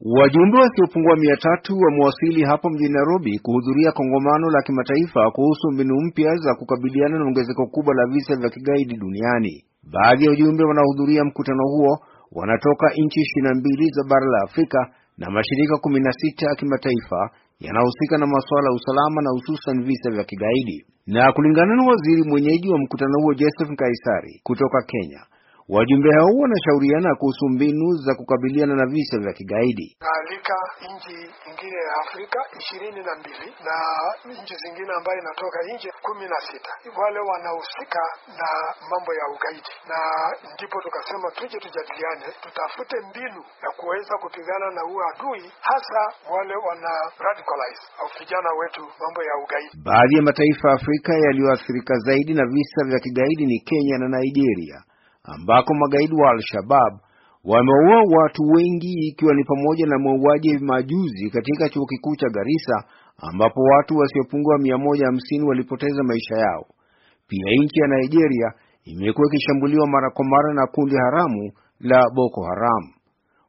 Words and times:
Wajumbe 0.00 0.58
wasiopungua 0.58 1.16
mia 1.16 1.36
tatu 1.36 1.78
wamewasili 1.78 2.44
hapo 2.44 2.70
mjini 2.70 2.92
Nairobi 2.92 3.38
kuhudhuria 3.38 3.92
kongamano 3.92 4.50
la 4.50 4.62
kimataifa 4.62 5.30
kuhusu 5.30 5.70
mbinu 5.72 5.94
mpya 6.06 6.36
za 6.36 6.54
kukabiliana 6.54 7.18
na 7.18 7.24
ongezeko 7.24 7.66
kubwa 7.66 7.94
la 7.94 8.06
visa 8.12 8.36
vya 8.36 8.50
kigaidi 8.50 8.96
duniani. 8.96 9.64
Baadhi 9.92 10.24
ya 10.24 10.30
wajumbe 10.30 10.64
wanaohudhuria 10.64 11.24
mkutano 11.24 11.62
huo 11.72 11.98
wanatoka 12.32 12.86
nchi 13.04 13.20
ishirini 13.20 13.48
na 13.48 13.54
mbili 13.54 13.86
za 13.90 14.02
bara 14.10 14.26
la 14.26 14.40
Afrika 14.44 14.78
na 15.18 15.30
mashirika 15.30 15.76
kumi 15.78 16.00
na 16.00 16.12
sita 16.12 16.46
ya 16.48 16.54
kimataifa 16.54 17.30
yanahusika 17.60 18.18
na 18.18 18.26
masuala 18.26 18.68
ya 18.70 18.74
usalama 18.76 19.22
na 19.22 19.30
hususan 19.30 19.84
visa 19.84 20.10
vya 20.10 20.24
kigaidi. 20.24 20.84
Na 21.06 21.32
kulingana 21.32 21.76
na 21.76 21.84
waziri 21.86 22.22
mwenyeji 22.30 22.68
wa 22.68 22.78
mkutano 22.78 23.14
huo 23.22 23.34
Joseph 23.34 23.70
Nkaisari 23.70 24.40
kutoka 24.42 24.82
Kenya, 24.86 25.20
wajumbe 25.68 26.10
hao 26.18 26.32
wanashauriana 26.42 27.14
kuhusu 27.18 27.44
mbinu 27.48 27.86
za 28.06 28.14
kukabiliana 28.14 28.74
na 28.76 28.86
visa 28.86 29.18
vya 29.18 29.32
kigaidi. 29.32 29.96
Naalika 30.00 30.56
nchi 30.94 31.16
nyingine 31.46 31.76
ya 31.88 31.94
Afrika 32.04 32.38
ishirini 32.60 33.00
na 33.08 33.12
mbili 33.20 33.48
na 33.66 33.76
nchi 34.32 34.54
zingine 34.62 34.92
ambayo 34.98 35.18
inatoka 35.22 35.58
nje 35.74 35.90
kumi 36.02 36.24
na 36.32 36.38
sita 36.48 36.72
wale 37.02 37.20
wanahusika 37.30 38.02
na 38.40 38.48
mambo 38.90 39.10
ya 39.20 39.24
ugaidi, 39.34 39.72
na 39.90 39.98
ndipo 40.54 40.76
tukasema 40.84 41.26
tuje 41.38 41.58
tujadiliane, 41.64 42.26
tutafute 42.44 42.96
mbinu 43.10 43.40
ya 43.64 43.70
kuweza 43.78 44.14
kupigana 44.22 44.66
na 44.76 44.82
huo 44.88 45.00
adui, 45.10 45.44
hasa 45.70 46.00
wale 46.34 46.54
wana 46.66 46.92
radicalize 47.26 47.84
au 48.00 48.08
vijana 48.18 48.50
wetu 48.60 48.82
mambo 49.02 49.20
ya 49.28 49.34
ugaidi. 49.44 49.72
Baadhi 49.88 50.14
ya 50.16 50.22
mataifa 50.28 50.68
ya 50.68 50.74
Afrika 50.74 51.12
yaliyoathirika 51.26 51.94
zaidi 52.06 52.32
na 52.34 52.44
visa 52.46 52.80
vya 52.90 52.98
kigaidi 53.04 53.44
ni 53.46 53.58
Kenya 53.70 53.96
na 53.98 54.08
Nigeria 54.18 54.78
ambako 55.24 55.74
magaidi 55.74 56.14
wa 56.14 56.30
Al-Shabab 56.30 56.92
wameua 57.44 57.98
watu 58.18 58.42
wengi 58.42 58.92
ikiwa 59.08 59.34
ni 59.34 59.44
pamoja 59.44 59.86
na 59.86 59.98
mauaji 59.98 60.58
majuzi 60.58 61.30
katika 61.30 61.68
chuo 61.68 61.86
kikuu 61.86 62.16
cha 62.16 62.28
Garissa 62.28 62.84
ambapo 63.18 63.60
watu 63.62 63.96
wasiopungua 63.96 64.58
mia 64.58 64.78
moja 64.78 65.06
hamsini 65.06 65.44
walipoteza 65.48 66.02
maisha 66.02 66.36
yao. 66.36 66.64
Pia 67.28 67.44
nchi 67.62 67.80
ya 67.80 67.86
Nigeria 67.88 68.52
imekuwa 68.84 69.26
ikishambuliwa 69.32 69.86
mara 69.86 70.10
kwa 70.10 70.24
mara 70.24 70.54
na 70.54 70.66
kundi 70.66 70.96
haramu 70.96 71.52
la 71.80 72.10
Boko 72.14 72.42
Haram. 72.44 72.84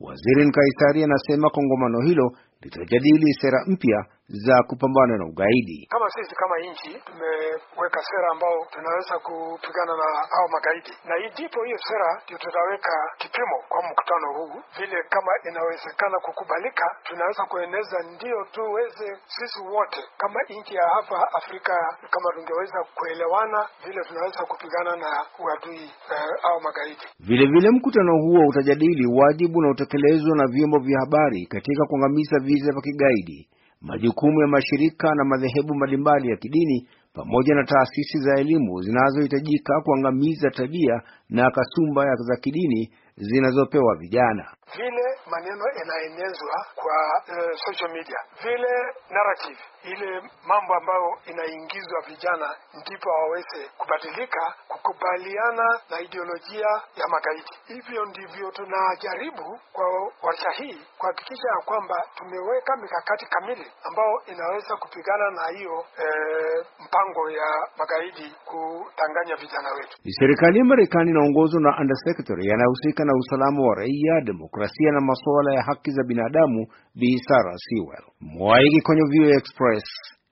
Waziri 0.00 0.46
Nkaisari 0.48 1.04
anasema 1.04 1.50
kongamano 1.50 2.00
hilo 2.00 2.30
litajadili 2.62 3.32
sera 3.40 3.58
mpya 3.66 4.04
za 4.28 4.62
kupambana 4.68 5.16
na 5.18 5.24
ugaidi. 5.24 5.86
Kama 5.90 6.10
sisi 6.10 6.34
kama 6.34 6.54
nchi 6.58 6.92
tumeweka 7.06 8.00
sera 8.10 8.28
ambao 8.32 8.58
tunaweza 8.74 9.18
kupigana 9.26 9.92
na 10.02 10.08
hao 10.34 10.48
magaidi, 10.54 10.92
na 11.08 11.14
hii 11.16 11.30
ndipo 11.36 11.64
hiyo 11.64 11.78
sera 11.88 12.22
ndio 12.24 12.38
tutaweka 12.38 12.92
kipimo 13.18 13.56
kwa 13.68 13.80
mkutano 13.88 14.26
huu, 14.36 14.54
vile 14.78 14.98
kama 15.14 15.32
inawezekana 15.50 16.16
kukubalika, 16.24 16.86
tunaweza 17.08 17.42
kueneza, 17.44 17.96
ndio 18.14 18.38
tuweze 18.52 19.08
sisi 19.36 19.60
wote 19.74 20.00
kama 20.18 20.40
nchi 20.60 20.74
ya 20.74 20.86
hapa 20.94 21.18
Afrika, 21.38 21.74
kama 22.14 22.28
tungeweza 22.34 22.78
kuelewana 22.96 23.60
vile 23.86 24.00
tunaweza 24.08 24.44
kupigana 24.50 24.96
na 24.96 25.10
uadui 25.42 25.84
eh, 26.14 26.30
au 26.42 26.60
magaidi. 26.60 27.06
Vile 27.20 27.46
vile 27.46 27.70
mkutano 27.70 28.12
huo 28.24 28.40
utajadili 28.50 29.04
wajibu 29.20 29.62
na 29.62 29.70
utekelezwa 29.70 30.36
na 30.36 30.46
vyombo 30.46 30.78
vya 30.78 30.98
habari 31.00 31.46
katika 31.46 31.82
kuangamiza 31.88 32.36
visa 32.38 32.72
vya 32.72 32.82
kigaidi 32.82 33.48
majukumu 33.80 34.40
ya 34.40 34.46
mashirika 34.46 35.14
na 35.14 35.24
madhehebu 35.24 35.74
mbalimbali 35.74 36.30
ya 36.30 36.36
kidini 36.36 36.88
pamoja 37.14 37.54
na 37.54 37.64
taasisi 37.64 38.18
za 38.18 38.40
elimu 38.40 38.82
zinazohitajika 38.82 39.80
kuangamiza 39.84 40.50
tabia 40.50 41.02
na 41.30 41.50
kasumba 41.50 42.02
za 42.16 42.36
kidini 42.36 42.92
zinazopewa 43.16 43.94
vijana. 43.96 44.44
Vile 44.76 45.04
maneno 45.30 45.64
inaenezwa 45.84 46.56
kwa 46.74 46.98
uh, 47.28 47.52
social 47.66 47.90
media, 47.92 48.18
vile 48.42 48.72
narrative, 49.10 49.60
ile 49.92 50.20
mambo 50.46 50.74
ambayo 50.74 51.08
inaingizwa 51.26 52.00
vijana, 52.08 52.48
ndipo 52.80 53.10
waweze 53.10 53.60
kubadilika, 53.78 54.54
kukubaliana 54.68 55.80
na 55.90 56.00
ideolojia 56.00 56.68
ya 57.00 57.06
magaidi. 57.08 57.54
Hivyo 57.66 58.04
ndivyo 58.04 58.50
tunajaribu 58.50 59.58
kwa 59.72 59.86
warsha 60.22 60.50
hii 60.50 60.78
kuhakikisha 60.98 61.48
ya 61.56 61.62
kwamba 61.64 61.96
tumeweka 62.14 62.76
mikakati 62.76 63.26
kamili 63.26 63.66
ambayo 63.88 64.22
inaweza 64.26 64.76
kupigana 64.76 65.30
na 65.30 65.58
hiyo 65.58 65.84
eh, 66.04 66.66
mpango 66.84 67.30
ya 67.30 67.48
magaidi 67.78 68.34
kutanganya 68.44 69.36
vijana 69.36 69.68
wetu. 69.72 69.98
Serikali 70.20 70.58
ya 70.58 70.64
Marekani 70.64 71.12
inaongozwa 71.18 71.60
na 71.60 71.70
undersecretary 71.80 72.46
yanayohusika 72.46 73.04
na 73.04 73.12
usalama 73.20 73.60
wa 73.68 73.74
raia, 73.74 74.20
demokrasia 74.24 74.92
na 74.92 75.00
masuala 75.00 75.54
ya 75.54 75.62
haki 75.62 75.90
za 75.90 76.02
binadamu 76.04 76.66
Bi 76.94 77.18
Sarah 77.28 77.56
Sewell. 77.56 78.04
Mwaiki 78.20 78.80
kwenye 78.80 79.02
VOA 79.02 79.36
Express, 79.36 79.84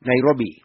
Nairobi. 0.00 0.62